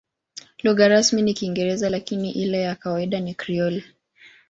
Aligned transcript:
Lugha 0.63 0.87
rasmi 0.87 1.21
ni 1.21 1.33
Kiingereza, 1.33 1.89
lakini 1.89 2.31
ile 2.31 2.61
ya 2.61 2.75
kawaida 2.75 3.19
ni 3.19 3.33
Krioli. 3.33 3.83